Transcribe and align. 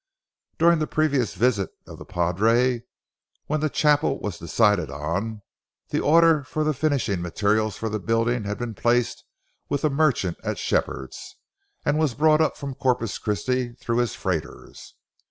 During 0.57 0.79
the 0.79 0.87
previous 0.87 1.35
visit 1.35 1.69
of 1.85 1.99
the 1.99 2.05
padre, 2.05 2.85
when 3.45 3.59
the 3.59 3.69
chapel 3.69 4.17
was 4.19 4.39
decided 4.39 4.89
on, 4.89 5.43
the 5.89 5.99
order 5.99 6.41
for 6.43 6.63
the 6.63 6.73
finishing 6.73 7.21
material 7.21 7.69
for 7.69 7.87
the 7.87 7.99
building 7.99 8.45
had 8.45 8.57
been 8.57 8.73
placed 8.73 9.23
with 9.69 9.83
the 9.83 9.91
merchant 9.91 10.39
at 10.43 10.57
Shepherd's, 10.57 11.35
and 11.85 11.99
was 11.99 12.15
brought 12.15 12.41
up 12.41 12.57
from 12.57 12.73
Corpus 12.73 13.19
Christi 13.19 13.73
through 13.73 13.97
his 13.97 14.15
freighters. 14.15 14.95